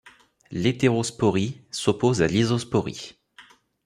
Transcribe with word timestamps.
L'hétérosporie 0.49 1.61
s'oppose 1.69 2.23
à 2.23 2.27
l'isosporie. 2.27 3.19